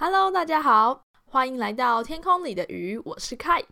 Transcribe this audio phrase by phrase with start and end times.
[0.00, 3.64] Hello，大家好，欢迎来到天空里的鱼，我是 Kite。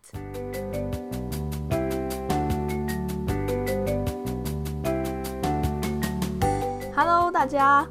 [6.96, 7.86] Hello，大家。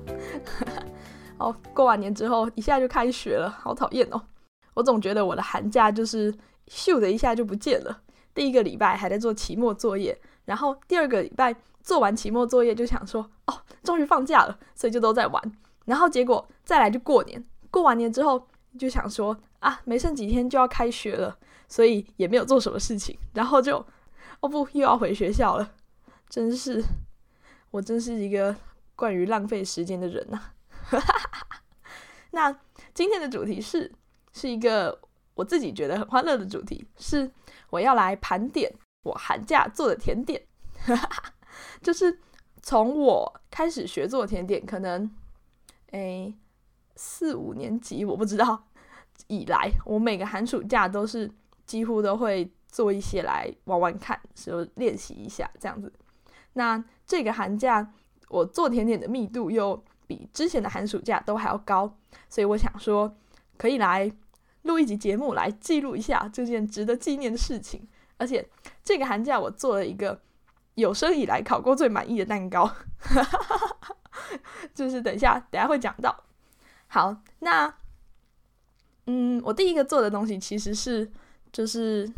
[1.39, 4.21] 哦，过完年之后一下就开学了，好讨厌哦！
[4.73, 6.35] 我总觉得我的寒假就是
[6.67, 8.01] 咻的一下就不见了。
[8.33, 15.41] 第一个礼拜还在做期末作业，然后第二个礼拜做完期末作业就想说，哦，终于放假了，所以就都在玩。
[15.85, 17.41] 然后结果再来就过年。
[17.75, 18.47] 过完年之后
[18.79, 21.37] 就想说啊，没剩几天就要开学了，
[21.67, 23.85] 所以也没有做什么事情， 然后就
[24.39, 25.73] 哦不，又要回学校了，
[26.29, 26.81] 真是
[27.71, 28.55] 我真是一个
[28.95, 30.53] 惯于浪费时间的人呐。
[32.31, 32.57] 那
[32.93, 33.91] 今天的主题是
[34.31, 34.97] 是一个
[35.33, 37.29] 我自己觉得很欢乐的主题，是
[37.71, 40.41] 我要来盘点我寒假做的甜点，
[41.83, 42.21] 就是
[42.61, 45.13] 从我开始学做甜点，可能
[45.91, 46.33] 诶。
[46.95, 48.67] 四五年级，我不知道
[49.27, 51.29] 以来，我每个寒暑假都是
[51.65, 55.91] 几乎都会做一些来玩玩看，就练习一下这样子。
[56.53, 57.91] 那这个寒假
[58.29, 61.97] 我做甜点的密度又比之前的寒暑假都还要高，
[62.29, 63.15] 所以我想说
[63.57, 64.11] 可以来
[64.63, 67.87] 录一集节目来记录一下这件值得纪念的事情。
[68.17, 68.47] 而且
[68.83, 70.21] 这个寒假我做了一个
[70.75, 72.71] 有生以来烤过最满意的蛋糕，
[74.73, 76.23] 就是等一下等下会讲到。
[76.95, 77.73] 好，那
[79.07, 81.11] 嗯，我第一个做的东西其实是
[81.51, 82.09] 就是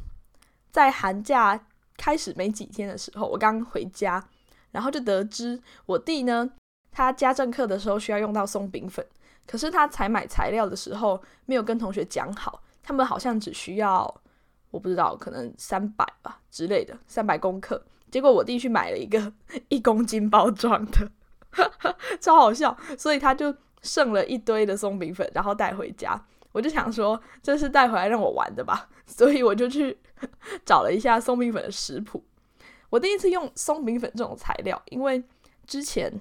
[0.69, 1.59] 在寒假
[1.97, 4.23] 开始没几天的时候，我刚回家，
[4.69, 6.47] 然后就得知我弟呢，
[6.91, 9.03] 他家政课的时候需要用到松饼粉，
[9.47, 14.21] 可是他采买材料的时候没有跟同学讲好，他们好像只需要
[14.69, 19.33] 我不知道可能三百吧之类的三百公克，结果我弟去买了一个
[19.69, 21.11] 一公斤包装的，
[22.21, 23.55] 超好笑，所以他就。
[23.87, 26.21] 剩了一堆的松饼粉，然后带回家，
[26.51, 29.97] 我就想说这是带回来让我玩的吧， 所以我就去
[30.65, 32.21] 找了一下松饼粉的食谱。
[32.89, 35.23] 我第一次用松饼粉这种材料，因为
[35.65, 36.11] 之前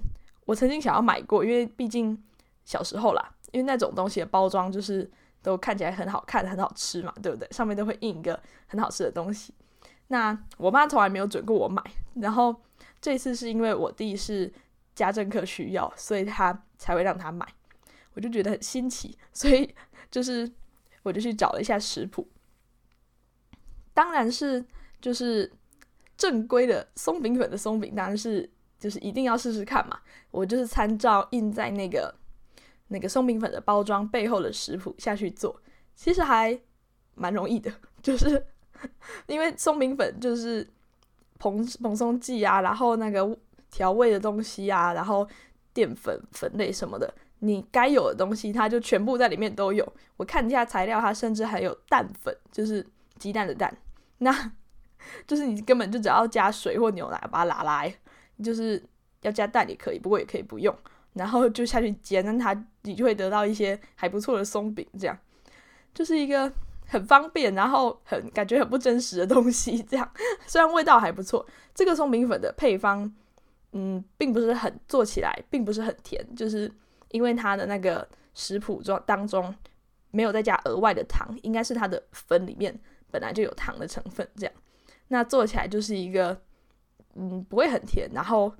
[0.45, 2.17] 我曾经想要买过，因为毕竟
[2.63, 5.09] 小时候啦，因为那种东西的包装就是
[5.43, 7.47] 都看起来很好看、很好吃嘛，对不对？
[7.51, 9.53] 上面都会印一个很好吃的东西。
[10.07, 11.83] 那我妈从来没有准过我买，
[12.15, 12.55] 然后
[13.01, 14.51] 这次是因为我弟是。
[14.97, 17.45] 家政课需要，所以他才会让他买，
[18.17, 19.71] 我就觉得很新奇，所以
[20.09, 20.51] 就是
[21.03, 22.27] 我就去找了一下食谱，
[23.93, 24.65] 当然是
[24.99, 25.53] 就是
[26.17, 29.99] 正规的松饼粉的松饼，当然是就是一定要试试看嘛。
[30.31, 32.11] 我就是参照印在那个
[32.87, 35.61] 那个松饼粉的包装背后的食谱下去做，
[35.93, 36.59] 其实还
[37.13, 38.43] 蛮容易的，就是
[39.27, 40.67] 因为松饼粉就是
[41.37, 43.37] 蓬蓬松剂啊，然后那个。
[43.69, 45.27] 调味的东西啊，然后
[45.73, 49.93] 淀粉、粉类什么的，你该有的东西，它就全部在里面都有。
[50.15, 52.85] 我看一下材料，它甚至还有蛋粉，就是
[53.17, 53.75] 鸡蛋的蛋。
[54.19, 54.51] 那
[55.25, 57.93] 就是你根本就只要加水或牛奶把它拉来，
[58.43, 58.83] 就是
[59.21, 60.75] 要加蛋也可以，不过也可以不用。
[61.13, 64.85] 然后就下去煎，那它你就会得到一些还不错的松饼。
[64.99, 65.17] 这样
[65.93, 66.51] 就是一个
[66.87, 69.81] 很方便，然后很感觉很不真实的东西。
[69.83, 70.11] 这样
[70.45, 73.13] 虽然味道还不错，这个松饼粉的配方。
[73.73, 76.71] 嗯，并不是很做起来，并不是很甜，就是
[77.09, 79.53] 因为它的那个食谱中当中
[80.11, 82.77] 没有再加额外的糖，应该是它的粉里面
[83.11, 84.53] 本来就有糖的成分，这样
[85.09, 86.39] 那做起来就是一个
[87.15, 88.53] 嗯不会很甜，然后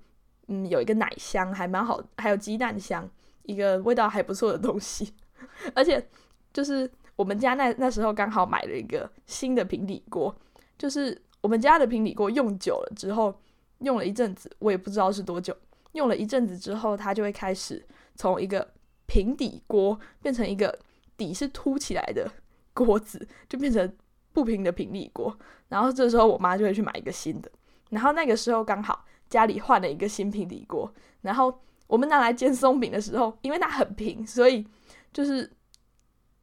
[0.47, 3.09] 嗯有一个奶香还蛮好，还有鸡蛋香，
[3.44, 5.13] 一个味道还不错的东西，
[5.75, 6.06] 而且
[6.53, 10.36] 就是我们家那那时候刚好买了一个新的平底锅，
[10.78, 13.34] 就是我们家的平底锅用久了之后。
[13.81, 15.56] 用了一阵子，我也不知道是多久。
[15.91, 17.86] 用了一阵子之后，它就会开始
[18.17, 18.73] 从一个
[19.05, 20.78] 平底锅变成一个
[21.16, 22.29] 底是凸起来的
[22.73, 23.89] 锅子，就变成
[24.33, 25.33] 不平的平底锅。
[25.69, 27.50] 然后这时候我妈就会去买一个新的。
[27.91, 34.67] 然后那个时候刚好家里换了一个新平底锅，然后我们拿来煎松饼的时候，因为它很平，所以
[35.13, 35.50] 就是。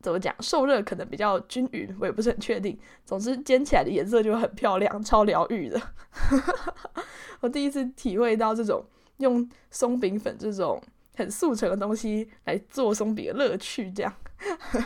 [0.00, 0.34] 怎么讲？
[0.42, 2.78] 受热可能比较均匀，我也不是很确定。
[3.06, 5.80] 总之煎起来的颜色就很漂亮，超疗愈的。
[7.40, 8.84] 我第一次体会到这种
[9.16, 10.78] 用松饼粉这种
[11.16, 13.90] 很速成的东西来做松饼的乐趣。
[13.92, 14.12] 这样，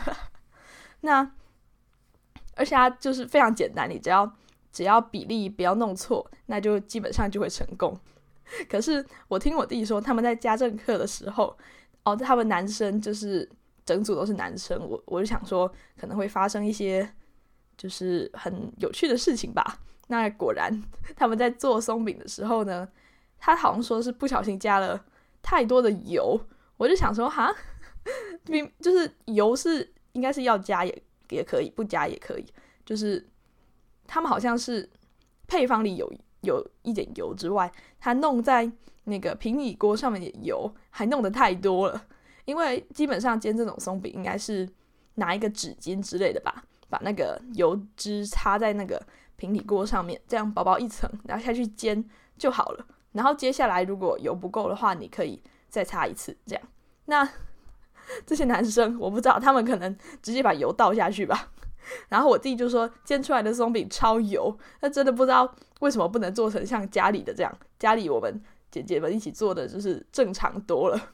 [1.01, 1.31] 那
[2.55, 4.31] 而且它就是非常简单，你只要
[4.71, 7.97] 只要比例不要弄错，那就基本上就会成功。
[8.69, 11.57] 可是我听我弟说，他们在家政课的时候，
[12.03, 13.49] 哦，他们男生就是。
[13.85, 15.67] 整组都是男生，我我就想说
[15.99, 17.11] 可能会发生一些
[17.75, 19.79] 就是很有趣的事情吧。
[20.09, 20.71] 那果然
[21.17, 22.87] 他们在做松饼的时候呢，
[23.39, 25.03] 他好像说是不小心加了
[25.41, 26.39] 太多的油，
[26.77, 27.53] 我就想说哈，
[28.47, 32.45] 明就是油是应该是要加也也可以，不加也可以。
[32.85, 33.27] 就是
[34.07, 34.89] 他们好像是
[35.47, 38.71] 配方里有有一点油之外，他弄在
[39.03, 42.05] 那个平底锅上面的油还弄得太多了。
[42.45, 44.67] 因为基本上煎这种松饼应该是
[45.15, 48.99] 拿一个纸巾之类的吧，把那个油脂擦在那个
[49.35, 52.03] 平底锅上面，这样薄薄一层，然后下去煎
[52.39, 52.85] 就好了。
[53.11, 56.63] 然后接下来如果油不够的话，你可以再擦一次，这样。
[57.05, 57.27] 那
[58.25, 61.51] 这些男生我不知道，他们可能直接把油倒下去吧。
[62.09, 71.11] 然后我弟就说煎出来的松饼超油，那真的不知道为什么不能做成像家里的这样，家里我们姐姐们一起做的就是正常多了。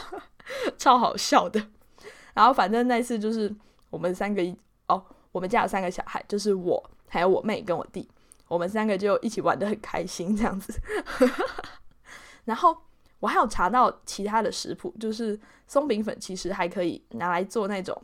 [0.78, 1.64] 超好笑的，
[2.34, 3.54] 然后反正那次就是
[3.90, 4.56] 我们三个一
[4.88, 8.08] 哦，我们家有三个小孩，就是我还有我妹跟我弟，
[8.50, 10.74] 我们三个就一起玩的很开心这样子。
[12.44, 12.76] 然后
[13.20, 15.38] 我还有查到其他的食谱，就是
[15.68, 17.96] 松饼粉其实还可以拿来做那种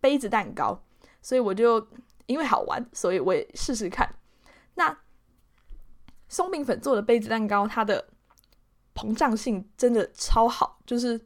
[0.00, 0.78] 杯子蛋糕，
[1.22, 1.84] 所以我就
[2.26, 4.14] 因为好玩，所以我也试试看。
[4.74, 4.96] 那
[6.28, 8.06] 松饼粉做的杯子蛋糕，它的
[8.94, 11.20] 膨胀性真的超好，就是。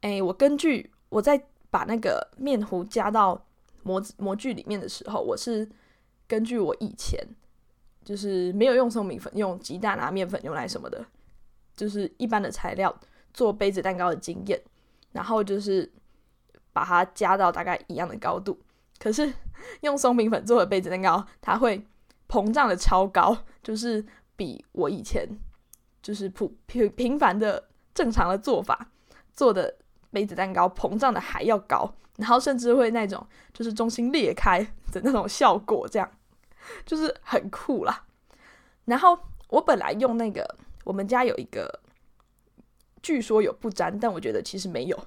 [0.00, 3.44] 哎，我根据我在把那个面糊加到
[3.82, 5.68] 模模具里面的时候，我是
[6.28, 7.18] 根据我以前
[8.08, 11.04] 就是没有用松米粉，用鸡蛋啊、面粉、牛奶什么的，
[11.76, 12.98] 就是一般的材料
[13.34, 14.58] 做杯子蛋糕的经验，
[15.12, 15.92] 然后就是
[16.72, 18.58] 把它加到大概一样的高度。
[18.98, 19.30] 可是
[19.82, 21.84] 用松饼粉做的杯子蛋糕，它会
[22.26, 24.02] 膨胀的超高，就是
[24.36, 25.28] 比我以前
[26.00, 28.90] 就是普平平凡的正常的做法
[29.34, 29.76] 做的。
[30.10, 36.10] 杯子蛋糕膨胀的还要高，然后甚至会那种就是中心裂开的那种效果，这样
[36.84, 38.04] 就是很酷啦。
[38.84, 39.18] 然后
[39.48, 41.80] 我本来用那个，我们家有一个，
[43.02, 44.98] 据说有不粘，但我觉得其实没有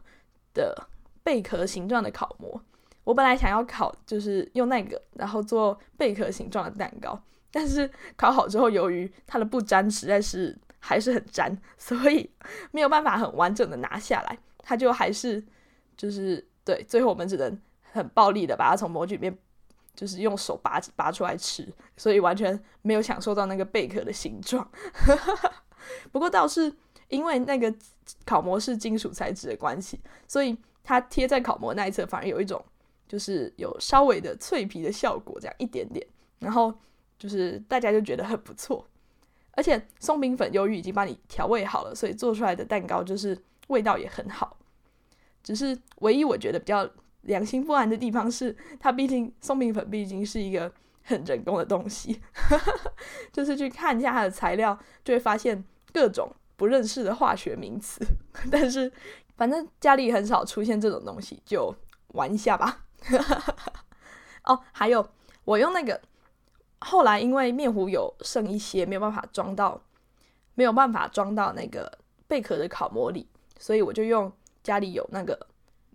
[0.54, 0.88] 的
[1.24, 2.62] 贝壳形状的烤模。
[3.04, 7.20] 我本来想要烤，就是用那个，然后做贝壳形状的蛋糕，
[7.52, 12.30] 但是烤好之后，由于它的不粘实在是还是很粘，所以
[12.70, 14.38] 没有办法很完整的拿下来。
[14.60, 15.44] 它就还是
[15.98, 17.60] 就是对，最后我们只能
[17.92, 19.36] 很暴力的把它从模具里面，
[19.96, 21.68] 就是用手拔拔出来吃，
[21.98, 24.70] 所以完全没有享受到那个贝壳的形状。
[26.12, 26.74] 不过倒是
[27.10, 27.74] 因为那个
[28.26, 32.64] 烤模是金属材质的关系，所以它贴在烤模那一侧反而有一种
[33.08, 36.06] 就是有稍微的脆皮的效果，这样一点点，
[36.40, 36.74] 然后
[37.20, 38.88] 就是大家就觉得很不错。
[39.54, 44.58] 而且松饼粉由于已经帮你调味好了，所以做出来的蛋糕就是味道也很好。
[45.44, 46.90] 只是唯一我觉得比较
[47.22, 50.72] 良心不安的地方是，它毕竟松饼粉毕竟是一个
[51.04, 52.22] 很人工的东西，
[53.32, 55.64] 就是去看一下它的材料，就会发现
[55.94, 58.04] 各种不认识的化学名词。
[58.52, 58.92] 但是
[59.36, 61.76] 反正家里很少出现这种东西，就
[62.10, 62.86] 玩一下吧。
[64.46, 65.08] 哦，还有
[65.44, 66.00] 我用那个，
[66.80, 69.82] 后来因为面糊有剩一些，没有办法装到，
[70.56, 73.28] 没有办法装到那个贝壳的烤模里，
[73.60, 74.32] 所以我就用。
[74.64, 75.48] 家里有那个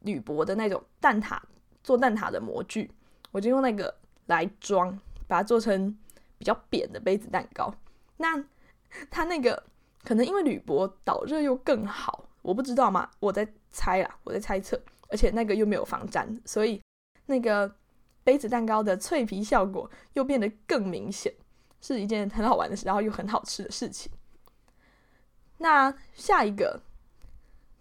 [0.06, 1.38] 铝箔的那种蛋挞
[1.82, 2.90] 做蛋挞的模具，
[3.32, 3.94] 我就用那个
[4.26, 5.94] 来装，把它做成
[6.38, 7.74] 比较扁的杯子蛋糕。
[8.16, 8.42] 那
[9.10, 9.62] 它那个
[10.02, 14.80] 可能因为铝箔导热又更好，我不知道嘛，我在猜啦，我在猜测。
[15.08, 16.80] 而且那个又没有防粘，所以
[17.26, 17.72] 那个
[18.24, 21.32] 杯子蛋糕的脆皮效果又变得更明显，
[21.80, 24.10] 是一件很好玩的事，然后又很好吃的事情。
[25.58, 26.80] 那下一个。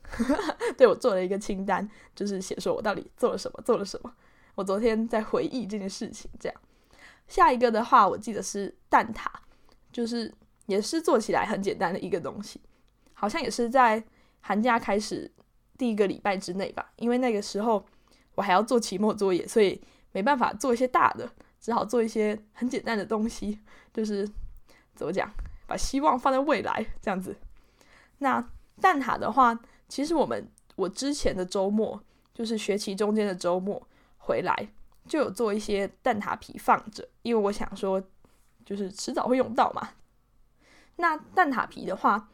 [0.78, 4.14] 对我做了一个清单，就是写说我到底做了什么，做了什么。
[4.56, 6.62] 我昨天在回忆这件事情，这样。
[7.28, 9.26] 下一个的话，我记得是蛋挞，
[9.92, 10.34] 就是
[10.68, 12.62] 也是做起来很简单的一个东西，
[13.14, 14.04] 好像也是在
[14.42, 15.30] 寒假开始
[15.78, 16.92] 第一个礼拜之内吧。
[16.98, 17.86] 因为那个时候
[18.36, 19.82] 我还要做期末作业，所以
[20.12, 23.60] 没办法做一些大的，只好做一些很简单的东西，
[23.94, 24.30] 就是
[24.94, 25.30] 怎么讲，
[25.68, 27.36] 把希望放在未来这样子。
[28.20, 28.48] 那
[28.80, 29.60] 蛋挞的话。
[29.88, 32.02] 其实我们我之前的周末，
[32.34, 33.82] 就是学期中间的周末
[34.18, 34.68] 回来，
[35.08, 38.04] 就有做一些蛋挞皮放着，因为我想说，
[38.66, 39.90] 就是迟早会用到嘛。
[40.98, 42.30] 那蛋挞皮的话，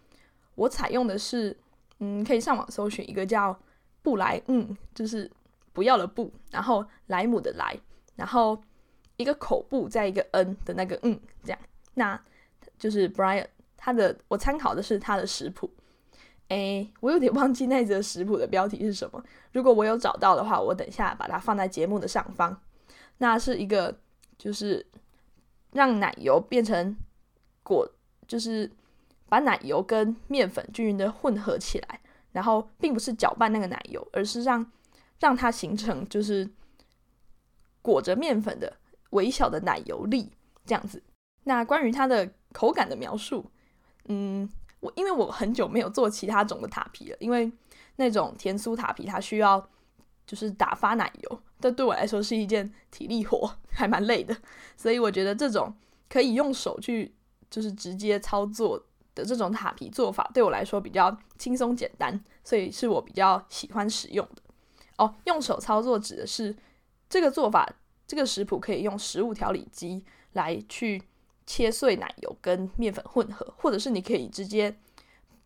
[0.55, 1.57] 我采用的是，
[1.99, 3.59] 嗯，可以上网搜寻一个叫
[4.01, 5.29] 布莱，嗯，就是
[5.73, 7.77] 不要了布，然后莱姆的莱，
[8.15, 8.61] 然后
[9.17, 11.59] 一个口部在一个 n 的那个嗯，这样，
[11.95, 12.23] 那
[12.79, 15.69] 就是 Brian，他的我参考的是他的食谱。
[16.51, 19.23] 哎，我有点忘记那则食谱的标题是什么。
[19.53, 22.61] 如果我有找到的话，我等下把它放在节目的上方。
[23.19, 23.97] 那是一个，
[24.37, 24.85] 就是
[25.71, 26.93] 让奶油变成
[27.63, 27.89] 果，
[28.27, 28.69] 就是
[29.29, 32.01] 把奶油跟面粉均匀的混合起来，
[32.33, 34.69] 然后并不是搅拌那个奶油，而是让
[35.21, 36.49] 让它形成就是
[37.81, 38.75] 裹着面粉的
[39.11, 40.29] 微小的奶油粒
[40.65, 41.01] 这样子。
[41.45, 43.49] 那关于它的口感的描述，
[44.09, 44.49] 嗯，
[44.81, 47.49] 我因为我很久没有做其他种的塔皮了，因为
[47.95, 49.65] 那种甜酥塔皮它需要
[50.27, 54.35] 就是打发奶油，这对我来说是一件体力活，还蛮累的，
[54.75, 55.73] 所以我觉得这种
[56.09, 57.13] 可以用手去
[57.49, 58.83] 就是直接操作
[59.13, 64.41] 的这种塔皮做法，对我来说比较轻松简单，所以是我比较喜欢使用的。
[64.97, 66.55] 哦，用手操作指的是
[67.09, 67.67] 这个做法，
[68.07, 71.01] 这个食谱可以用食物调理机来去。
[71.51, 74.73] 切碎奶油跟面粉混合，或者是你可以直接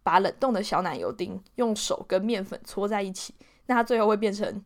[0.03, 3.33] 把冷冻的小奶油丁用手跟面粉搓在一起，
[3.65, 4.63] 那它最后会变成，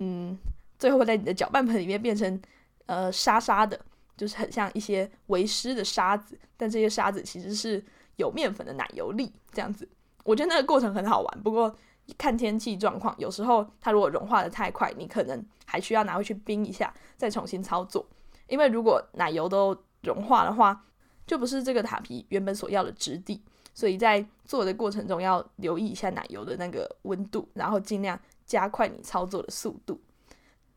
[0.00, 0.36] 嗯，
[0.80, 2.42] 最后会在你的搅拌盆里面变成
[2.86, 3.78] 呃沙沙的，
[4.16, 7.80] 就是很像一些为湿的沙子，但这些沙子其实是
[8.16, 9.88] 有面粉的奶油粒这样子。
[10.24, 11.72] 我觉得那个过程很好玩，不过
[12.18, 18.04] 看天气状况，有时候它如果融化的太快，你可能还需要拿回去冰一下，再重新操作，
[18.48, 20.84] 因为如果奶油都融化的话，
[21.26, 23.42] 就不是这个塔皮原本所要的质地，
[23.74, 30.00] 所以在做的过程中要留意一下奶油的那个温度，然后尽量加快你操作的速度。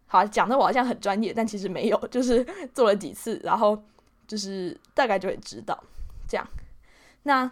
[0.05, 3.81] 好，讲的我好像很专业，但其实没有， 就是做了几次，然后
[4.27, 5.81] 就是大概就会知道
[6.27, 6.47] 这样。
[7.23, 7.49] 那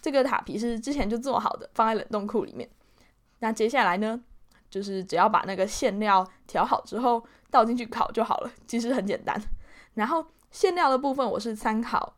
[0.00, 2.68] 这个塔皮是之前就做好的，放在冷冻库里面。
[3.40, 4.22] 那接下来呢，
[4.70, 9.40] 就是只要把那个馅料调好之后倒进去烤就好了，其实很简单。
[9.94, 10.24] 然后。
[10.56, 12.16] 馅料的部分，我是参考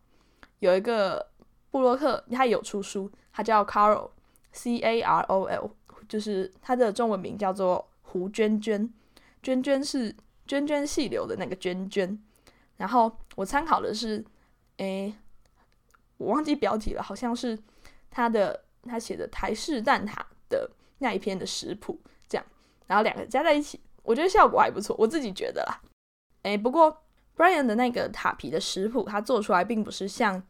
[0.60, 1.28] 有一个
[1.72, 4.08] 布洛克，他有出书，他叫 Carol
[4.52, 5.68] C A R O L，
[6.08, 8.88] 就是他的中文名叫做胡娟娟，
[9.42, 10.14] 娟娟是
[10.46, 12.16] 涓涓细流的那个娟娟。
[12.76, 14.24] 然后我参考的是，
[14.76, 15.12] 诶，
[16.18, 17.58] 我忘记标题了，好像是
[18.08, 20.14] 他的他写的台式蛋挞
[20.48, 22.46] 的那一篇的食谱，这样，
[22.86, 25.80] 然后两个加在一起，我觉得效果还不错，我自己觉得啦。
[26.42, 27.02] 诶，不过。
[27.38, 30.42] Brian 的那个塔皮的食谱，它做出来并不是像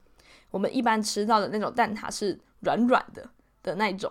[0.50, 3.28] 我们一般吃到的那种蛋挞是软软的
[3.62, 4.10] 的那种。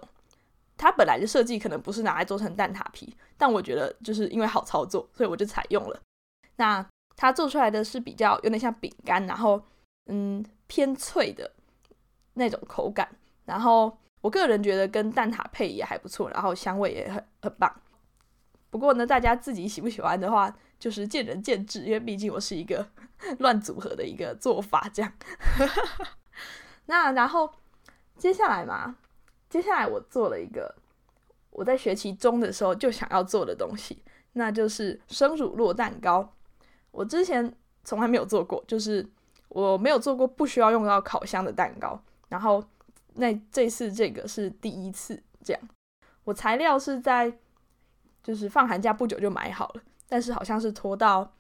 [0.78, 6.00] 它本来的设计可能不是拿来做成蛋挞皮，但我觉得就是因为好操作，所以我就采用了。
[6.58, 9.60] 那它做出来的是比较有点像饼干，然后
[10.06, 11.52] 嗯偏脆的
[12.36, 13.10] 那种口感。
[13.46, 17.74] 然后我个人觉得跟蛋挞配也还不错，然后香味也很很棒。
[18.70, 20.56] 不过呢，大家自己喜不喜欢的话。
[20.80, 22.88] 就是见仁见智，因为毕竟我是一个
[23.40, 25.12] 乱组合的一个做法，这样。
[26.86, 27.52] 那然后
[28.18, 28.96] 接下来嘛，
[29.50, 30.74] 接下来我做了一个
[31.50, 34.02] 我在学期中的时候就想要做的东西，
[34.34, 36.34] 那就是生乳酪蛋糕。
[36.92, 37.54] 我之前
[37.84, 39.06] 从来没有做过，就是
[39.50, 42.02] 我没有做过不需要用到烤箱的蛋糕。
[42.30, 42.64] 然后
[43.16, 45.62] 那这次这个是第一次这样。
[46.24, 47.38] 我材料是在
[48.22, 49.82] 就是放寒假不久就买好了。
[50.08, 51.34] 但是好像是拖到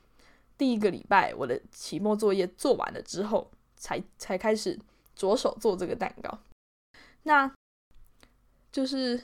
[0.57, 4.79] 第一个礼拜，我的期末作业做完了之后，才才开始
[5.15, 6.39] 着手做这个蛋糕。
[7.23, 7.51] 那
[8.71, 9.21] 就是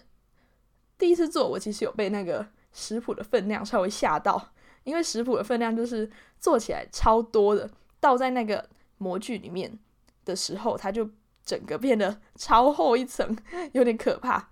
[0.97, 6.09] 第一次做，我其实有被那个食谱的分量稍微吓到，因为食谱的分量就是
[6.39, 7.69] 做起来超多的，
[8.00, 9.79] 倒在那个模具里面
[10.25, 11.09] 的时候，它就
[11.43, 13.38] 整个变得超厚一层，
[13.73, 14.50] 有点可怕。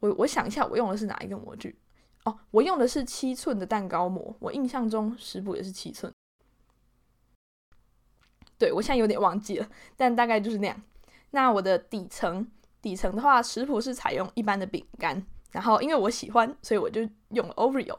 [0.00, 1.76] 我我想一下，我用的是哪一个模具？
[2.26, 6.12] 哦，我用的是七寸的蛋糕模，我印象中食谱也是七寸。
[8.58, 10.82] 对我现在有点忘记了，但大概就是那样。
[11.30, 12.44] 那我的底层，
[12.82, 17.96] 底层的话，食谱是采用一般的饼干，然后因为我喜欢，所以我就用了 Oreo。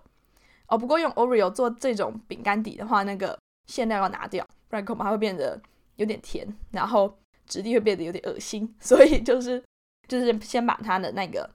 [0.68, 5.62] 哦，不过用 Oreo 做这种饼干底的话，那个馅料要拿掉，不然恐怕会变得
[5.96, 8.76] 有点甜，然后质地会变得有点恶心。
[8.82, 9.64] 所以就是
[10.10, 11.50] 就是先把它的那个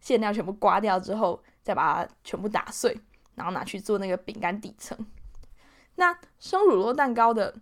[0.00, 1.40] 馅料全部刮掉之后。
[1.66, 2.96] 再把它全部打碎，
[3.34, 4.96] 然后拿去做那个饼干底层。
[5.96, 7.52] 那生乳酪蛋糕的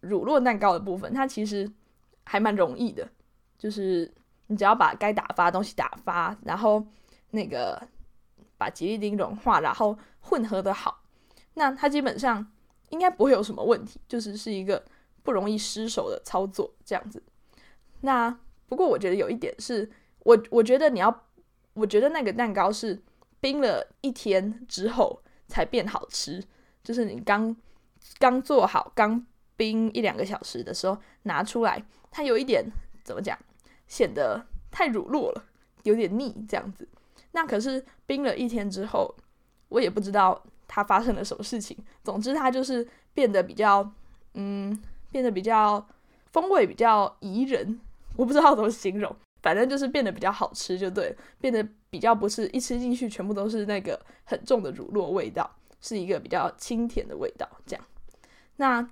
[0.00, 1.68] 乳酪蛋糕的部分，它其实
[2.22, 3.10] 还蛮容易的，
[3.58, 4.14] 就是
[4.46, 6.86] 你只要把该打发的东西打发，然后
[7.30, 7.82] 那个
[8.56, 11.02] 把吉利丁融化，然后混合的好，
[11.54, 12.46] 那它基本上
[12.90, 14.84] 应该不会有什么问题，就是是一个
[15.24, 17.20] 不容易失手的操作这样子。
[18.02, 18.38] 那
[18.68, 19.90] 不过我觉得有一点是，
[20.20, 21.26] 我我觉得你要。
[21.74, 23.00] 我觉得那个蛋糕是
[23.40, 26.42] 冰了一天之后才变好吃，
[26.82, 27.54] 就是你刚
[28.18, 29.24] 刚做好、刚
[29.56, 32.64] 冰一两个小时的时候拿出来，它有一点
[33.04, 33.38] 怎么讲，
[33.86, 35.44] 显得太乳酪了，
[35.84, 36.88] 有点腻这样子。
[37.32, 39.14] 那可是冰了一天之后，
[39.68, 41.76] 我也不知道它发生了什么事情。
[42.02, 43.88] 总之，它就是变得比较，
[44.34, 44.76] 嗯，
[45.10, 45.86] 变得比较
[46.32, 47.80] 风味比较宜人，
[48.16, 49.14] 我不知道怎么形容。
[49.50, 57.50] 反正就是变得比较好吃，就对，变得比较不是一吃进去全部都是那个很重的乳酪味道，是一个比较清甜的味道。
[57.66, 57.84] 这样，
[58.58, 58.88] 那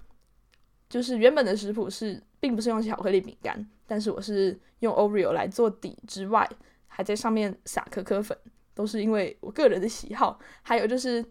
[0.88, 6.50] 就是原本的食谱是并不是用巧克力饼干，但是我是用 Oreo 来做底之外，
[6.88, 8.36] 还在上面撒可可粉，
[8.74, 10.40] 都是因为我个人的喜好。
[10.62, 11.24] 还有就是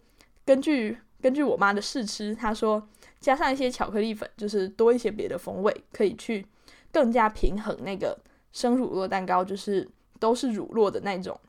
[0.45, 2.87] 根据根据我妈的试吃，她说
[3.19, 6.47] 加上一些巧克力粉，就是多一些别的风味，可以去
[6.93, 8.17] 更加平衡那个
[8.57, 9.87] 生乳酪蛋糕，就是
[10.19, 11.39] 都是乳酪的那种。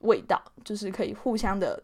[0.00, 1.80] 味道就是可以互相的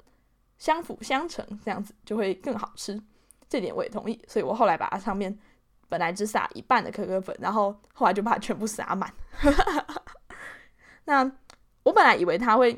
[0.58, 3.00] 相辅相成，这样子就会更好吃。
[3.48, 5.38] 这点我也同意，所以我后来把它上面
[5.88, 9.08] 本来只撒一半的可可粉，然后后来就把它全部撒满。
[11.06, 11.30] 那
[11.84, 12.76] 我本来以为他会，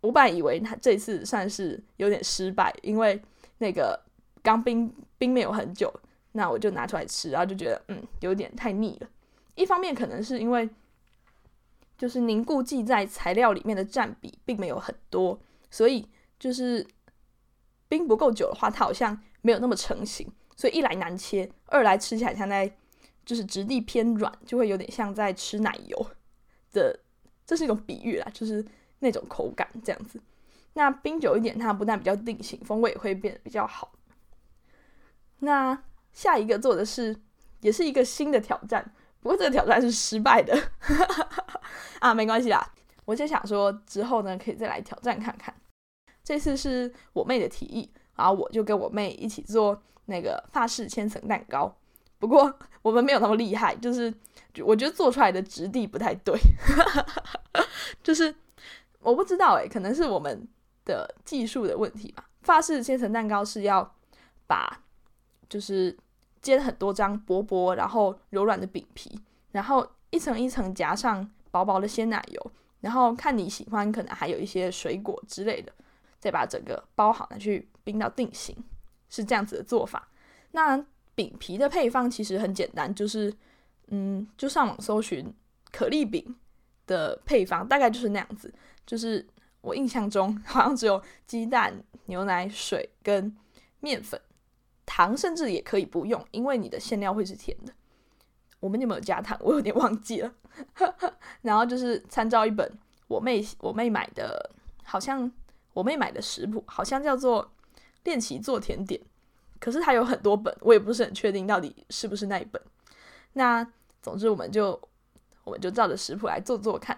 [0.00, 3.20] 我本来以为他这次算是有点失败，因为
[3.58, 4.00] 那个
[4.42, 5.92] 刚冰冰没有很久，
[6.32, 9.08] 那我就拿出来吃，然后就觉得嗯有点太腻了。
[9.54, 10.68] 一方面可能是因为。
[11.96, 16.06] 就是凝固剂在材料里面的占比并没有很多，所以
[16.40, 16.84] 就是
[17.88, 22.76] 冰不够久的话，它好像没有那么成型，所以一来难切，二来吃起来像在
[23.24, 26.06] 就是质地偏软，就会有点像在吃奶油
[26.72, 26.98] 的，
[27.46, 28.62] 这是一种比喻啦，就是
[28.98, 30.20] 那种口感这样子。
[30.72, 33.92] 那冰久一点，它不但比较定型，风味也会变得比较好。
[35.38, 35.80] 那
[36.12, 37.16] 下一个做的是，
[37.60, 38.92] 也是一个新的挑战。
[39.24, 40.54] 不过这个挑战是失败的
[41.98, 42.74] 啊，没关系啦。
[43.06, 45.54] 我就想说之后呢，可以再来挑战看看。
[46.22, 51.74] 这次是我妹的提议，然后我就跟我妹一起做那个法式千层蛋糕。
[52.18, 54.12] 不过我们没有那么厉害，就是
[54.58, 56.38] 我觉得做出来的质地不太对，
[58.04, 58.34] 就是
[59.00, 60.46] 我不知道诶，可能是我们
[60.84, 62.28] 的技术的问题吧。
[62.42, 63.94] 法式千层蛋糕是要
[64.46, 64.82] 把
[65.48, 65.96] 就是。
[66.44, 69.18] 煎很多张薄薄然后柔软的饼皮，
[69.52, 75.72] 然后一层一层夹上薄薄的鲜奶油，然后看你喜欢，可能还有一些水果之类的，
[76.18, 78.54] 再把整个包好拿去冰到定型，
[79.08, 80.06] 是这样子的做法。
[80.52, 80.76] 那
[81.14, 83.34] 饼皮的配方其实很简单，就是
[83.86, 85.32] 嗯，就上网搜寻
[85.72, 86.36] 可丽饼
[86.86, 88.52] 的配方，大概就是那样子。
[88.84, 89.26] 就是
[89.62, 93.34] 我印象中好像只有鸡蛋、牛奶、水跟
[93.80, 94.20] 面粉。
[94.96, 97.72] 糖甚至也可以不用，因为你的馅料会是甜的。
[98.60, 99.36] 我们有没有加糖？
[99.40, 100.32] 我有点忘记了。
[101.42, 102.78] 然后就是参照一本
[103.08, 104.52] 我妹我妹买的，
[104.84, 105.28] 好像
[105.72, 107.44] 我妹买的食谱，好像叫做
[108.04, 109.00] 《练习做甜点》。
[109.58, 112.62] 可是它有很多本，我也不是很确定到底是不是那一本。
[113.32, 113.66] 那
[114.00, 114.80] 总之我们就
[115.42, 116.96] 我们就照着食谱来做做看。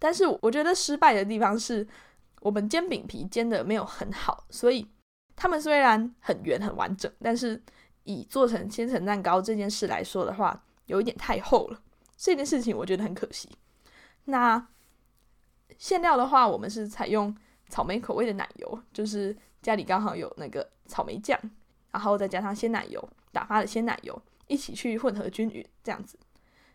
[0.00, 1.86] 但是我觉得失败的地方是
[2.40, 4.88] 我们煎饼皮煎的没有很好，所以。
[5.40, 7.62] 它们虽然很圆很完整，但是
[8.02, 11.80] 以做成千层蛋糕这件事来说的话，有一点太厚了。
[12.16, 13.48] 这件事情我觉得很可惜。
[14.24, 14.66] 那
[15.78, 17.32] 馅料的话，我们是采用
[17.68, 21.38] 草莓口味的奶油，就是家里刚好有那个草莓酱，
[21.92, 26.18] 然后再加上鲜奶油，打发的鲜奶油一起去混合均匀，这样子。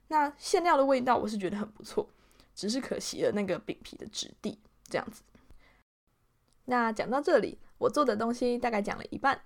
[0.08, 2.08] 那馅料的味道我是觉得很不错，
[2.56, 5.22] 只是可惜了那个饼皮的质地这样子。
[6.66, 7.58] 那讲到这里。
[7.80, 9.38] 我做的东西大概讲了一半，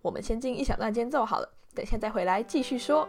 [0.00, 3.06] 我们先进一小段间奏好了，等下再回来继续说。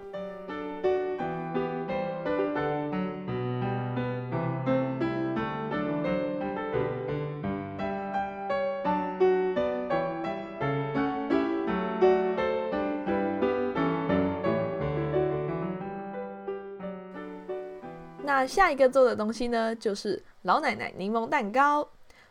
[18.21, 21.87] 那下一个做的东西呢，就是老奶奶柠檬蛋糕。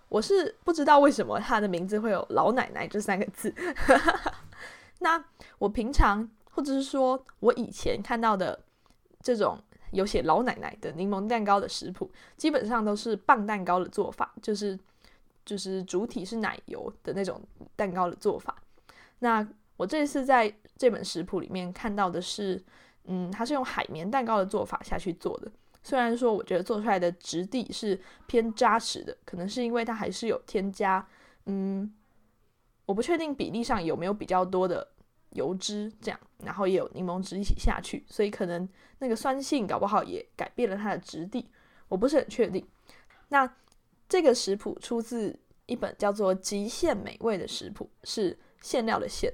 [0.09, 3.53] 我是不知道为什么他的名字会有“老奶奶”这三个字。
[5.01, 5.23] 那
[5.59, 8.59] 我平常或者是说我以前看到的
[9.21, 9.59] 这种
[9.93, 14.79] 有写“老奶奶”的柠檬蛋糕的食谱，基本上都是棒蛋糕的做法，就是
[15.45, 17.41] 就是主体是奶油的那种
[17.77, 18.57] 蛋糕的做法。
[19.19, 22.63] 那我这次在这本食谱里面看到的是，
[23.05, 25.51] 嗯，它是用海绵蛋糕的做法下去做的。
[25.87, 31.07] 虽然说我觉得做出来的质地是偏扎实的，可能是因为它还是有添加，
[31.45, 31.95] 嗯，
[32.87, 34.89] 我不确定比例上有没有比较多的
[35.33, 38.67] 油脂这样，然后也有柠檬汁一起下去，所以可能
[39.01, 41.47] 那个酸性搞不好也改变了它的质地，
[41.89, 42.67] 我不是很确定。
[43.29, 43.55] 那
[44.09, 49.31] 这个食谱出自一本叫做《极限美味》的食谱，是馅料的馅。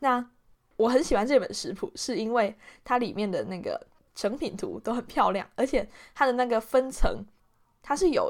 [0.00, 0.30] 那
[0.76, 3.87] 我很喜欢这本食谱，是因为它里面的那个。
[4.18, 7.24] 成品图都很漂亮，而且它的那个分层，
[7.80, 8.28] 它是有，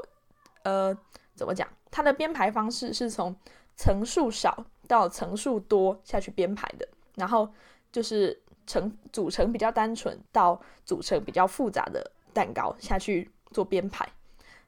[0.61, 0.95] 呃，
[1.33, 1.67] 怎么讲？
[1.89, 3.35] 它的编排方式是从
[3.75, 7.51] 层数少到层数多下去编排的，然后
[7.91, 14.07] 就是成组成比较单纯到组成比较复杂的蛋糕下去做编排。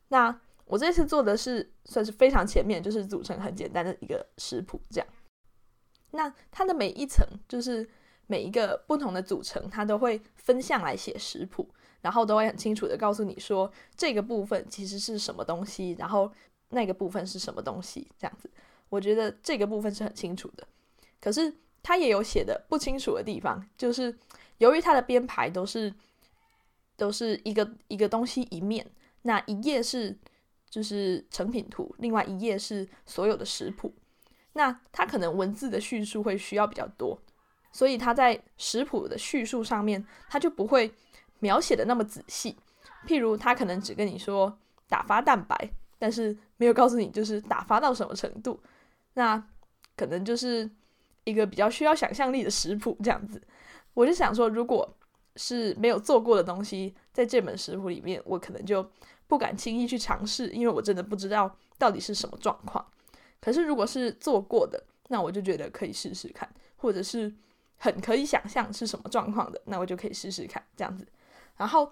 [0.07, 5.07] 那我这次做的是算是非常前面，就是组成很简单的一个食谱这样。
[6.09, 7.87] 那它的每一层就是
[8.31, 11.67] 每一个不同的组成，它都会分项来写食谱，
[11.99, 16.31] 然后都会很清楚的告诉你说这个部分其实是什么东西，然后
[16.69, 18.49] 那个部分是什么东西这样子。
[18.87, 20.65] 我觉得这个部分是很清楚的，
[21.19, 24.17] 可是它也有写的不清楚的地方，就是
[24.59, 25.93] 由于它的编排都是
[26.95, 28.89] 都是一个一个东西一面，
[29.23, 30.17] 那一页是
[30.69, 33.93] 就是成品图，另外一页是所有的食谱，
[34.53, 37.21] 那它可能文字的叙述会需要比较多，
[37.71, 40.91] 所以他在食谱的叙述上面，他就不会
[41.39, 42.55] 描写的那么仔细。
[43.07, 44.55] 譬如他可能只跟你说
[44.87, 48.59] 打发蛋白，但是没有告诉你就是打发到什么程度。
[49.13, 49.43] 那
[49.95, 50.69] 可能就是
[51.23, 53.41] 一个比较需要想象力的食谱这样子，
[53.93, 54.97] 我就想说，如果
[55.35, 58.87] 是没有做过的东西，在这本食谱里面，我可能就
[59.27, 62.85] 不敢轻易去尝试，因为我真的不知道到底是什么状况。
[63.39, 67.33] 可是如果是做过的，那我就觉得可以试试看，或者是
[67.81, 71.05] 很可以想象是什么状况的，那我就可以试试看这样子。
[71.57, 71.91] 然后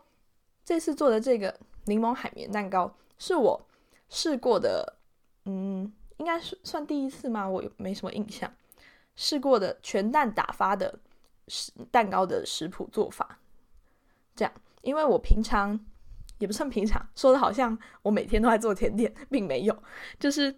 [0.63, 1.53] 这次做的这个
[1.85, 3.67] 柠檬海绵蛋糕是我
[4.07, 4.95] 试过的，
[5.43, 5.91] 嗯。
[6.19, 7.47] 应该是算第一次吗？
[7.47, 8.53] 我没什么印象。
[9.15, 10.99] 试过的全蛋打发的
[11.47, 13.39] 食蛋糕的食谱做法，
[14.35, 15.79] 这样，因为我平常
[16.39, 19.83] 也不算平常，说的好像我每天都在做甜点，并没有。
[20.19, 20.53] 就是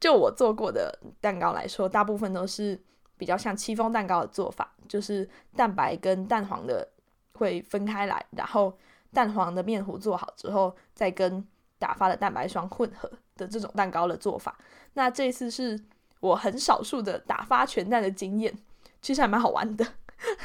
[0.00, 2.76] 就我做过的蛋糕来说，大部分都是
[3.16, 6.86] 比较像戚风蛋糕的做法，就是蛋白跟蛋黄的
[7.32, 8.76] 会分开来，然后
[9.12, 11.46] 蛋黄的面糊做好之后，再跟
[11.78, 14.58] 打发的蛋白霜混合的这种蛋糕的做法。
[14.94, 15.78] 那这次是
[16.20, 18.56] 我很少数的打发全蛋的经验，
[19.02, 19.86] 其实还蛮好玩的，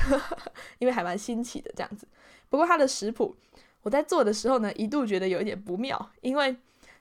[0.80, 2.08] 因为还蛮新奇的这样子。
[2.50, 3.36] 不过它的食谱，
[3.82, 6.56] 我在做的时候呢，一度觉得有一点不妙，因为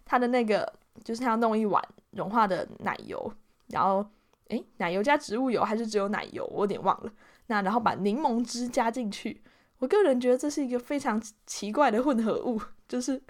[0.04, 3.32] 它的那个就是它要弄一碗融化的奶油，
[3.66, 4.06] 然后
[4.50, 7.12] 诶，奶油加植物油还是只有奶油，我有点忘了。
[7.46, 9.42] 那然后把柠檬汁加进去，
[9.78, 13.20] 我个人觉得这是一个非常奇怪的混合物，就是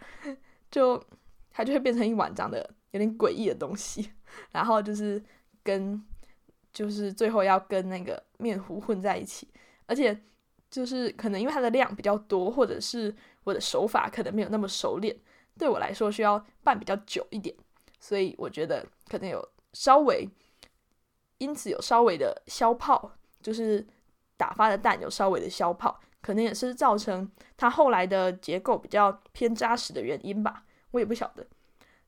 [0.71, 1.03] 就
[1.51, 2.69] 它就会变成一碗长得。
[2.93, 4.11] 有点诡异的东西，
[4.51, 5.23] 然后就是
[5.63, 6.05] 跟
[6.73, 9.47] 就是最后要跟那个面糊混在一起，
[9.87, 10.21] 而且
[10.69, 15.17] 就是可能因为它的量比较多，或者是我的手法可能没有那么熟练，
[15.57, 17.55] 对我来说需要拌比较久一点，
[18.01, 19.41] 所以我觉得可能有
[19.73, 20.29] 稍微
[21.41, 23.11] 因此有稍微的消泡，
[23.43, 23.87] 就是
[24.37, 31.45] 打发的蛋有稍微的消泡，可能也是造成它后来的结构比较偏扎实的原因吧，我也不晓得。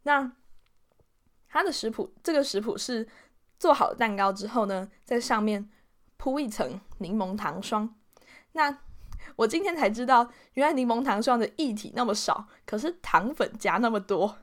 [0.05, 0.33] 那。
[1.55, 3.07] 它的食谱，这个食谱是
[3.59, 5.69] 做好蛋糕之后呢，在上面
[6.17, 7.95] 铺一层柠檬糖霜。
[8.53, 8.79] 那
[9.37, 14.39] 我今天才知道，原来柠檬糖霜的液体那么少，可是糖粉加那么多，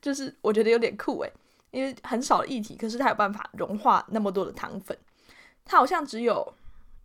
[0.00, 1.30] 就是我觉得有点酷诶，
[1.74, 4.96] 因为很少的液体，可是它有办法融化那么多的糖粉。
[5.64, 6.54] 它好像只有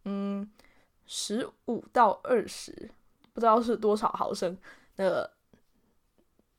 [0.05, 0.49] 嗯
[1.05, 2.91] 十五到二十，
[3.33, 4.57] 不知道是多少毫升
[4.95, 5.31] 的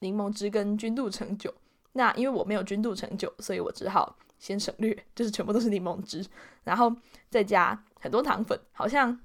[0.01, 1.55] 柠檬汁跟君度橙酒。
[1.92, 6.25] 那因为我没有君度橙酒，所以我只好先省略，就是全部都是柠檬汁，
[6.64, 6.94] 然后
[7.29, 9.20] 再加很多糖粉，好像，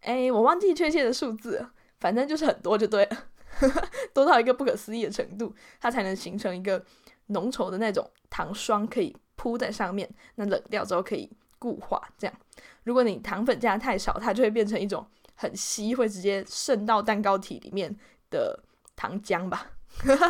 [0.00, 1.64] 哎，我忘记确切的数字，
[2.00, 3.24] 反正就是很多就对了，
[4.12, 6.84] 多到一个不可思议的程度，它才能形成一个
[7.30, 12.00] 浓稠的那种糖霜，可以铺在上面，那冷掉之后可以固化。
[12.16, 12.36] 这样，
[12.84, 17.94] 如果你糖粉加太少，它就会变成一种很稀，会直接渗到蛋糕体里面
[18.30, 18.62] 的
[18.94, 19.72] 糖浆吧。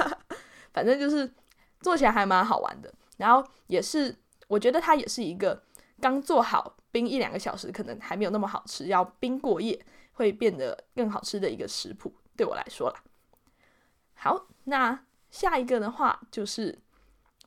[0.73, 1.31] 反正就是
[1.81, 4.17] 做起来还蛮好玩的，然后也是
[4.49, 5.63] 我觉得它也是一个
[6.01, 9.79] 刚做好冰一两个小时，可能还没有那么好吃，要冰过夜
[10.13, 13.03] 会变得更好吃的一个食谱，对我来说啦。
[14.15, 16.79] 好，那下一个的话就是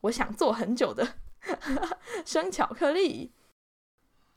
[0.03, 1.15] 我想做很久的
[2.25, 3.33] 生巧克力。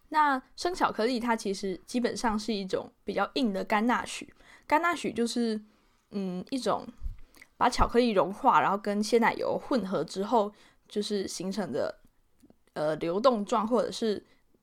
[0.09, 4.33] 那生巧克力它其实基本上是一种比较硬的甘纳许，
[4.66, 5.62] 甘纳许就是
[6.11, 6.87] 嗯一种。
[7.59, 10.52] 把巧克力融化，然后跟鲜奶油混合之后，
[10.87, 12.02] 就是形成的
[12.74, 14.22] 呃流动状，或者是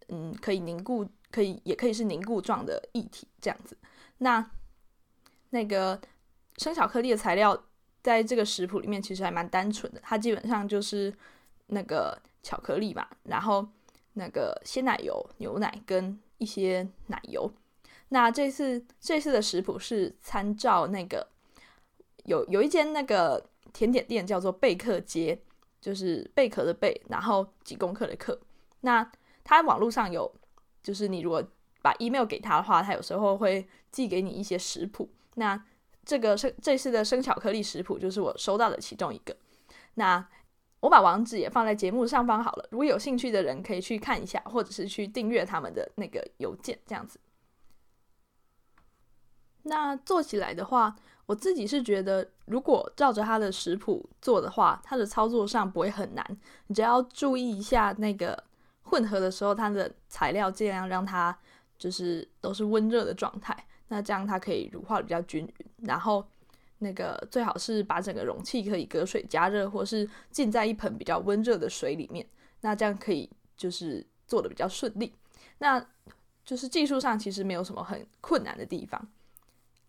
[0.10, 3.76] 嗯可以凝固，可以也可以是凝固状的液体这样子。
[4.20, 4.48] 那
[5.50, 6.00] 那个
[6.58, 7.60] 生巧克力的材料
[8.04, 11.12] 在这个食谱里面其实还蛮单纯的，它基本上就是
[11.68, 13.68] 那个巧克力嘛，然后
[14.14, 17.52] 那个鲜奶油、牛奶跟一些奶油。
[18.10, 21.28] 那这次这次的食谱是参照那个。
[22.26, 25.38] 有有一间那个甜点店叫做贝克街，
[25.82, 28.40] 就是贝壳的贝，然后几公克的克。
[28.80, 29.12] 那
[29.44, 30.34] 他网络上有，
[30.82, 31.44] 就是你如果
[31.82, 35.10] 把 email 给他的话，他有时候会寄给你一些食谱。
[35.36, 35.62] 那
[36.06, 39.36] 这个生这次的生巧克力食谱就是我收到的其中一个。
[39.96, 40.26] 那
[40.82, 47.20] 我把网址也放在节目上方好了，如果有兴趣的人可以去看一下，或者是去订阅他们的那个邮件这样子。
[49.64, 50.94] 那做起来的话，
[51.26, 56.38] 我自己是觉得，如果照着他的食谱做的话，它的操作上不会很难，
[56.68, 58.44] 你只要注意一下那个
[58.82, 61.38] 混合的时候，它的材料尽量让它
[61.78, 63.56] 就是都是温热的状态，
[63.94, 66.26] 那这样它可以乳化的比较均匀，然后。
[66.80, 72.28] 那个最好是把整个容器可以隔水加热，或是浸在一盆比较温热的水里面，
[72.60, 75.14] 那这样可以就是做的比较顺利。
[75.60, 75.82] 那
[76.44, 79.02] 就是技术上其实没有什么很困难的地方。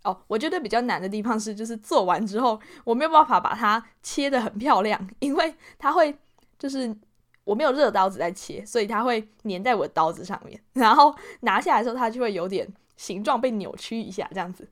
[0.04, 6.16] 哦，我觉得比较难的地方是，就是做完之后我没有办法把它切的很漂亮，因为它会
[6.56, 6.96] 就是
[7.42, 14.68] 我没有热刀子在切，所以它会粘在我的刀子上面，然后拿下来的时候它就会有点形状被扭曲一下这样子。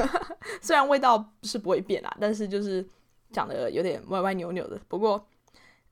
[0.62, 2.86] 虽然味道是不会变啦，但是就是
[3.32, 4.80] 长得有点歪歪扭扭的。
[4.88, 5.26] 不过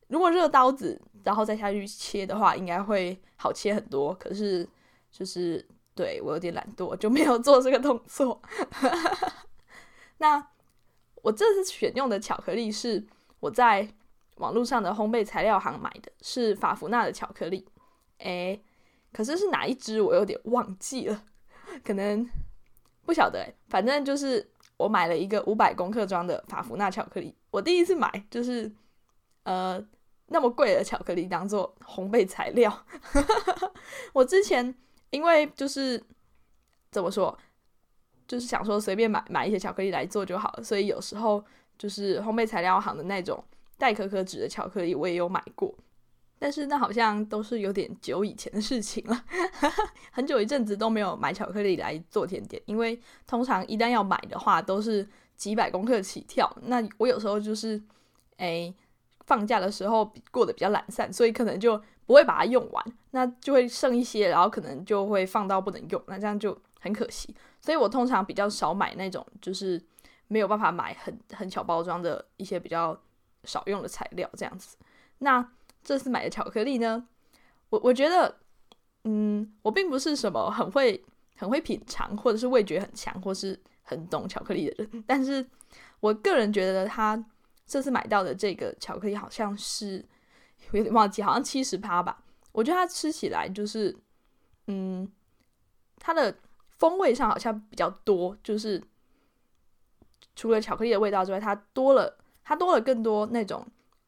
[0.09, 4.15] 如果热刀子然后再下去切的话，应该会好切很多。
[4.15, 4.69] 可是
[5.11, 8.41] 就是对我有点懒惰，就没有做这个动作。
[10.19, 10.47] 那
[11.23, 13.05] 我这次选用的巧克力是
[13.41, 13.89] 我在
[14.37, 17.67] 网络上的烘焙材料行买的，是法芙娜的巧克力。
[18.19, 18.63] 诶，
[19.13, 21.25] 可是是哪一支我有点忘记了，
[21.83, 22.29] 可能。
[23.07, 27.37] 不晓得哎，反正就是我买了一个五百公克装的法芙娜巧克力。
[27.51, 28.73] 我第一次买就是
[29.43, 29.79] 呃
[30.29, 32.87] 那么贵的巧克力当做烘焙材料。
[34.15, 34.75] 我之前
[35.11, 36.03] 因为就是
[36.91, 37.39] 怎么说，
[38.27, 41.45] 就是想说随便买买一些巧克力来做就好了，所以有时候
[41.77, 43.45] 就是烘焙材料行的那种
[43.77, 45.77] 带可可脂的巧克力我也有买过。
[46.39, 49.25] 但是那好像都是有点久以前的事情了，
[50.13, 56.51] 很久一阵子都没有买巧克力来做甜点，因为通常一旦要买的话都是几百公克起跳。
[56.63, 57.83] 那我有时候就是
[58.37, 58.75] 诶
[59.27, 67.35] 放假的时候过得比较懒散，所以可能就不会把它用完，那就会剩一些，然后可能就会放到不能用，那这样就很可惜。
[67.61, 69.83] 所以我通常比较少买那种就是
[70.29, 73.01] 没有办法买很很小包装的一些比较
[73.45, 74.77] 少用的材料这样子。
[75.19, 75.49] 那
[75.85, 77.07] 这次买的巧克力呢，
[77.69, 78.35] 我我觉得，
[79.05, 81.05] 嗯，我并不是什么很会
[81.37, 85.05] 很会品尝，或者是味觉很强，或是很懂巧克力的人。
[85.07, 85.47] 但是
[86.01, 87.23] 我个人觉得，他
[87.67, 90.05] 这次买到的这个巧克力好像是
[90.73, 92.23] 有点忘记，好像七十趴吧。
[92.53, 93.95] 我觉得它吃起来就是，
[94.69, 95.11] 嗯，
[95.99, 96.35] 它的
[96.79, 98.81] 风味上好像比较多，就是
[100.37, 103.67] 除了巧克力的味道之外，它多了，它多了更多那种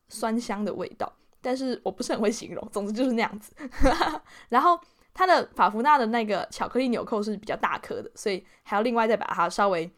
[0.08, 1.12] 酸香的味道。
[1.46, 3.52] 但是我不是很会形容，总之就是那样子。
[4.50, 4.76] 然后
[5.14, 9.88] 它的法芙娜的那个巧克力纽扣是比较大颗的，所以还要另外再把它稍微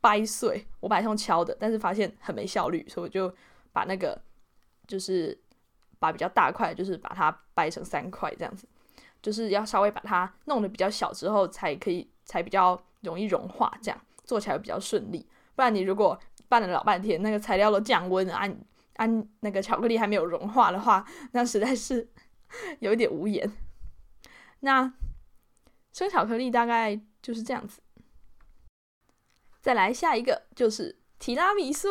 [0.00, 0.66] 掰碎。
[0.80, 3.32] 我本来用敲的，但是发现很没效率，所以我就
[3.72, 4.20] 把那个
[4.88, 5.38] 就是
[6.00, 8.66] 把比较大块，就是把它掰成三块这样子，
[9.22, 15.24] 就是要稍微把它弄得比较小之后，才可以才比较容易融化，这样做起来比较顺利。
[15.54, 18.44] 不然你如果拌了老半天，那个材料都降温啊。
[18.96, 22.08] 按那个巧克力还没有融化的话，那实在是
[22.80, 23.50] 有一点无言。
[24.60, 24.92] 那
[25.92, 27.80] 生巧克力大概就是这样子。
[29.60, 31.88] 再来下一个就是提拉米苏，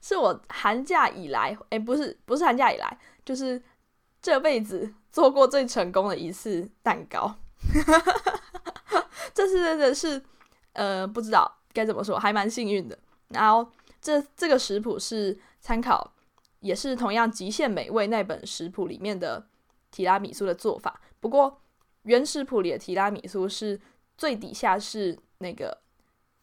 [0.00, 3.62] 是我寒假以来，哎，不是不是寒假以来，就是
[4.22, 7.36] 这辈子做过最成功的一次蛋糕。
[9.34, 10.22] 这次真的是
[10.72, 12.98] 呃不知道该怎么说，还蛮幸运的。
[13.28, 16.12] 然后这这个食谱是参考。
[16.60, 19.46] 也是同样极限美味那本食谱里面的
[19.90, 21.60] 提拉米苏的做法，不过
[22.02, 23.80] 原食谱里的提拉米苏是
[24.16, 25.82] 最底下是那个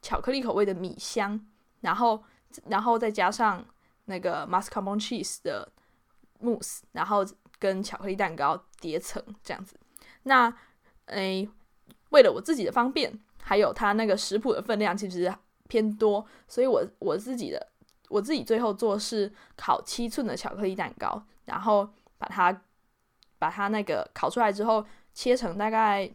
[0.02, 1.40] 巧克力口味的米香，
[1.82, 2.24] 然后
[2.66, 3.64] 然后再加上
[4.06, 5.72] 那个 mascarpone cheese 的
[6.40, 7.26] 慕斯，然后
[7.60, 9.80] 跟巧克力蛋糕叠层这样子。
[10.24, 10.52] 那
[11.06, 11.48] 诶，
[12.10, 15.34] 为了我自己的方便，还有它那个食谱的分量其实
[15.68, 17.68] 偏多，所以我我自己的。
[18.10, 22.62] 我自己最后做是烤七寸的巧克力蛋糕，然后把它
[23.38, 26.10] 把它那个烤出来之后，切成大概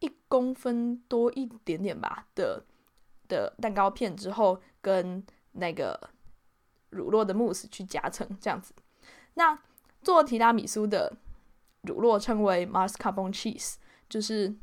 [0.00, 2.62] 一公分多一点点吧的
[3.26, 5.98] 的蛋糕片之后，跟那个
[6.90, 8.74] 乳酪的慕斯去夹层这样子。
[9.34, 9.58] 那
[10.02, 11.16] 做提拉米苏的
[11.82, 13.76] 乳酪称为 mascapon cheese，
[14.10, 14.54] 就是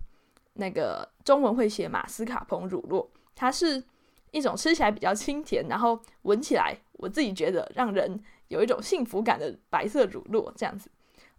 [0.53, 3.83] 那个中文会写马斯卡彭乳酪，它是。
[4.31, 10.89] 一种吃起来比较清甜，然后闻起来我自己觉得让人有一种幸福感的白色乳酪这样子。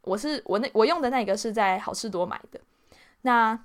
[0.02, 2.60] 我是我那我用的那个是在好事多买的，
[3.22, 3.58] 那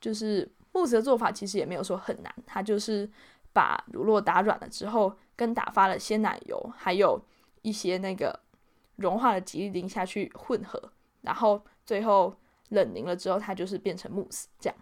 [0.00, 3.08] 就是慕斯的做法其实也没有说很难，它就是
[3.52, 7.20] 把乳酪打软了之后，跟打发了鲜奶油，还有
[7.62, 8.38] 一些那个
[8.96, 12.36] 融化的吉利丁下去混合，然后最后
[12.70, 14.76] 冷凝了之后，它就是变成慕斯这样。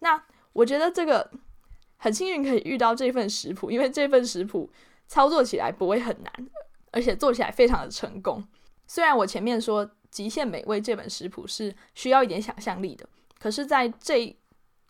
[0.00, 1.30] 那我觉得这个
[1.98, 4.70] 很幸运可以遇到这份食谱，因为这份食谱
[5.06, 6.32] 操作起来不会很难，
[6.90, 8.42] 而且做起来非常的成功。
[8.86, 13.06] 虽然我前面说《极限美味》这本食谱是需要一点想象力的，
[13.38, 14.34] 可是在这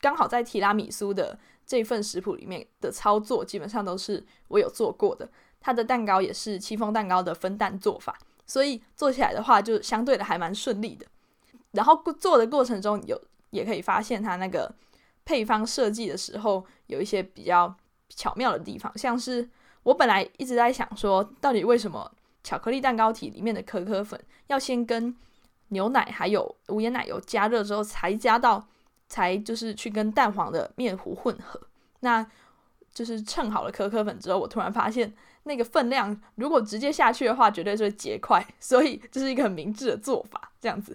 [0.00, 1.38] 刚好在提拉米苏的。
[1.68, 5.28] 这份食谱里面的操作基本上都是我有做过的，
[5.60, 11.04] 它的蛋糕也是戚风蛋糕的分蛋做法，所以做起来的话就相对的还蛮顺利的。
[11.72, 14.74] 然后做的过程中有也可以发现它那个
[15.28, 17.76] 配方设计的时候有一些比较
[18.08, 19.46] 巧妙的地方，像是
[19.82, 22.10] 我本来一直在想说，到底为什么
[22.42, 25.14] 巧克力蛋糕体里面的可可粉要先跟
[25.68, 28.66] 牛奶还有无盐奶油加热之后才加到。
[29.10, 31.58] 才就是去跟蛋黄的面糊混合，
[32.00, 32.22] 那
[32.92, 35.10] 就是称好了可可粉之后，我突然发现
[35.44, 40.52] 那个分量如果直接下去的话，绝对是会结块，所以这是一个很明智的做法。
[40.60, 40.94] 这样子，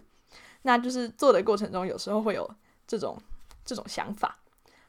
[0.62, 2.48] 那就是做的过程中有时候会有
[2.86, 3.18] 这种
[3.64, 4.40] 这种想法。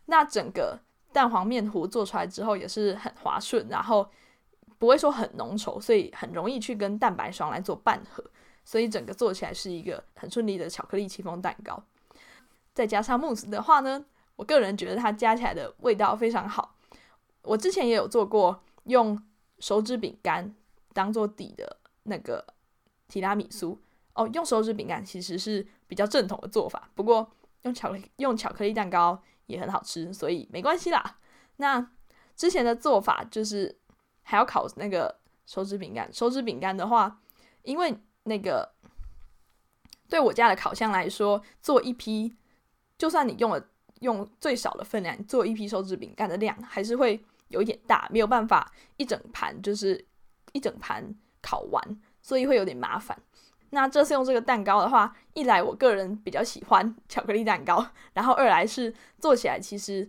[0.06, 0.78] 那整个
[1.12, 4.08] 蛋黄面糊做出来之后也是很滑顺，然后
[4.78, 8.22] 不会说很浓稠，所以很容易去跟蛋白霜来做拌合，
[8.64, 11.82] 所以整个做起来是一个很顺利的巧克力戚风蛋糕。
[12.74, 14.04] 再加上慕斯的话呢，
[14.36, 16.74] 我个人觉得它加起来的味道非常好。
[17.42, 19.22] 我之前也有做过用
[19.60, 20.54] 手指饼干
[20.92, 22.44] 当做底的那个
[23.06, 23.78] 提拉米苏
[24.14, 26.90] 哦，用手指饼干其实是比较正统的做法。
[26.94, 27.30] 不过
[27.64, 31.18] 用巧克力用巧克力蛋糕也很好吃，所以没关系啦。
[31.56, 31.90] 那
[32.34, 33.78] 之前的做法就是
[34.22, 36.10] 还要烤那个手指饼干。
[36.12, 37.20] 手指饼干的话，
[37.62, 38.74] 因为那个
[40.08, 42.34] 对我家的烤箱来说，做一批。
[42.96, 43.68] 就算你用了
[44.00, 50.06] 用最少的分量做一批手指饼干的量，还是会有一点大，没有办法一整盘就是
[50.52, 53.20] 一整盘烤完，所以会有点麻烦。
[53.74, 60.08] 那这次用这个蛋糕的话，一来我个人比较喜欢 巧克力蛋糕，然后二来是做起来其实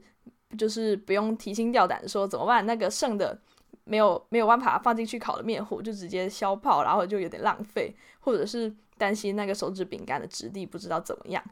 [0.57, 3.37] 就是不用提心吊胆说怎么办，那个剩的
[3.83, 11.43] 没有没有办法放进去烤的面糊就直接消泡，然后就有点浪费，或者是担心那个手指饼干的质地不知道怎么样。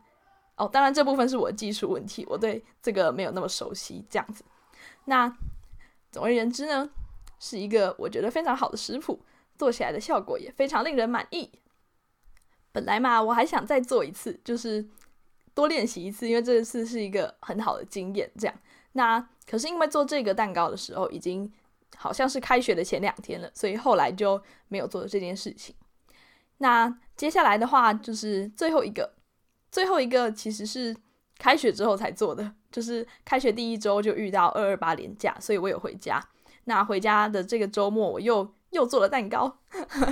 [0.55, 4.05] 哦，当然这部分是我的技术问题，我对这个没有那么熟悉。
[4.07, 4.45] 这样子，
[5.05, 5.35] 那
[6.11, 6.87] 总而言之呢，
[7.39, 9.19] 是一个我觉得非常好的食谱，
[9.57, 11.49] 做起来的效果也非常令人满意。
[12.73, 14.85] 本来嘛，我还想再做一次，就是
[15.53, 18.29] 多练习一次，因为这次是一个很好的经验。
[18.37, 18.55] 这样，
[18.91, 21.49] 那可是因为做这个蛋糕的时候，已经
[21.95, 25.73] 好像是开学的前两天了，所以后来就没有做这件事情。
[26.57, 29.13] 那接下来的话，就是最后一个。
[29.71, 30.95] 最后一个其实是
[31.39, 36.23] 开学之后才做的，就是开学第一周就遇到二二八连假，所以我有回家。
[36.65, 39.59] 那回家的这个周末，我又又做了蛋糕。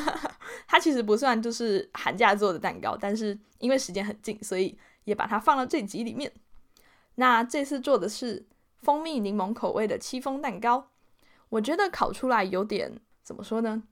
[0.67, 6.31] 它其实不算就是寒假做的蛋糕，但是因为时间很近，所以也把它放到这集里面。
[7.15, 8.47] 那这次做的是
[8.81, 10.89] 蜂蜜柠檬口味的戚风蛋糕，
[11.49, 13.83] 我觉得烤出来有点怎么说呢？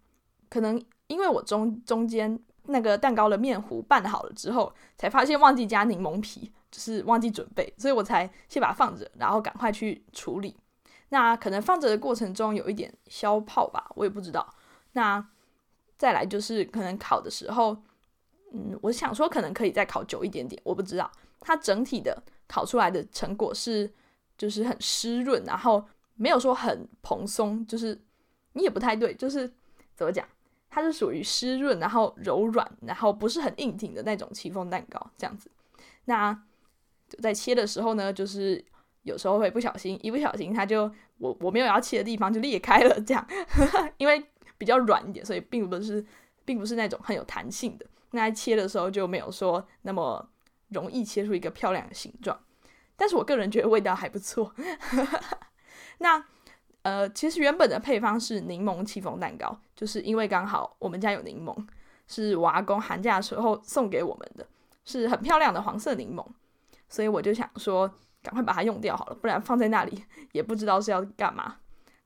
[0.49, 2.39] 可能因为我中中间。
[2.71, 10.55] 那个蛋糕的面糊拌好了之后，才发现忘记加柠檬皮，就是忘记准备，所以我才先把它放着，然后赶快去处理。
[11.07, 14.47] 那可能放着的过程中有一点消泡吧，我也不知道。
[14.93, 15.25] 那
[15.97, 17.77] 再来就是可能烤的时候，
[18.53, 21.11] 嗯，我想说可能可以再烤久一点点，我不知道。
[21.39, 23.89] 它整体的烤出来的成果是
[24.37, 27.97] 就是很湿润，然后没有说很蓬松，就是
[28.53, 29.51] 你也不太对，就是
[29.95, 30.27] 怎么讲？
[30.69, 35.49] 它是属于湿润，然后柔软，然后不是很硬挺的那种戚风蛋糕这样子。
[36.05, 36.33] 那
[37.07, 38.63] 就在切的时候呢，就是
[39.03, 43.25] 有时候会不小心，一不小心它就我我没有要切的地方就裂开了，这样，
[43.97, 44.23] 因为
[44.59, 46.05] 比较软一点，所以并不是
[46.45, 47.85] 并不是那种很有弹性的。
[48.11, 50.29] 那切的时候就没有说那么
[50.67, 52.39] 容易切出一个漂亮的形状。
[52.95, 54.53] 但是我个人觉得味道还不错。
[55.97, 56.23] 那。
[56.81, 61.53] 呃，其实原本的配方是柠檬戚风蛋糕，就是因为刚好我们家有柠檬，
[62.07, 64.47] 是我阿公寒假时候送给我们的，
[64.85, 66.25] 是很漂亮的黄色柠檬，
[66.87, 67.85] 所以我就想说，
[68.23, 71.57] 赶快把它用掉好了，不然放在那里 也不知道是要干嘛。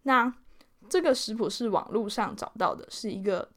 [0.01, 0.33] 那
[0.89, 3.49] 这个食谱是网络上找到的，是一个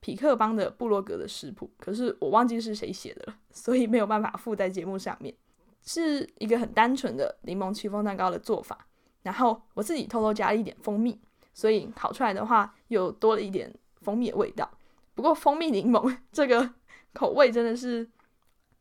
[0.00, 5.34] 匹克邦的部落格的食谱，可是我忘记是谁写的了，所以没有办法附在节目上面，
[5.82, 8.86] 是一个很单纯的柠檬戚风蛋糕的做法。
[9.22, 11.20] 然后我自己偷偷加了一点蜂蜜，
[11.52, 13.70] 所以烤出来的话又多了一点
[14.00, 14.70] 蜂蜜的味道。
[15.14, 16.72] 不过蜂蜜柠檬这个
[17.12, 18.08] 口味真的是，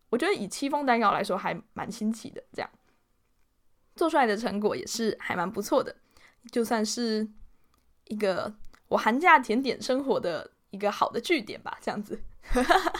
[0.09, 2.41] 我觉得以戚风蛋糕来说还蛮新奇的。
[2.53, 2.69] 这样
[3.97, 5.93] 做出来的成果也是还蛮不错的。
[6.49, 7.27] 就算是
[8.09, 8.53] 一个
[8.89, 11.77] 我寒假甜点生活的一个好的据点吧。
[11.81, 12.21] 这样子，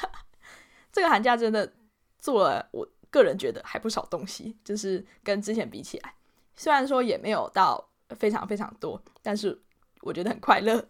[0.91, 1.74] 这个寒假真的
[2.18, 6.14] 做了，我个人觉得还不少东西，就是跟之前比起来，
[6.55, 9.62] 虽然说也没有到非常非常多，但是
[10.01, 10.88] 我觉得很快乐。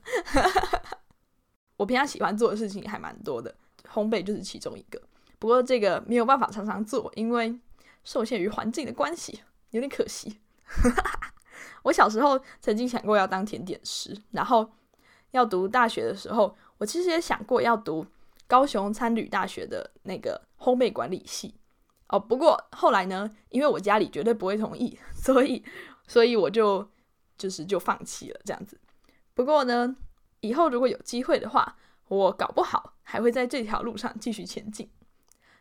[1.78, 3.56] 我平常喜欢做的事情还蛮多的，
[3.94, 5.02] 烘焙就是其中一个。
[5.40, 7.58] 不过这个没有办法常常做，因为
[8.04, 9.42] 受限于环境的关系，
[9.72, 10.40] 有点可惜。
[11.84, 14.70] 我小时候曾经想过要当甜点师，然后
[15.32, 18.06] 要读大学的时候，我其实也想过要读
[18.48, 21.56] 高雄参旅大学的那个烘焙管理系。
[22.08, 25.64] 哦，不过后来呢，因为我家里绝对不会同意， 所以
[26.08, 26.88] 所以我就
[27.38, 28.80] 就是就放弃了这样子。
[29.36, 29.96] 不过呢，
[30.42, 31.78] 以后如果有机会的话，
[32.08, 34.90] 我搞不好还会在这条路上继续前进。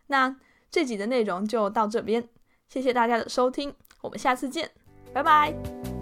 [0.07, 0.35] 那
[0.71, 2.27] 这集的内容就到这边，
[2.69, 4.71] 谢谢大家的收听，我们下次见，
[5.13, 5.98] 拜拜。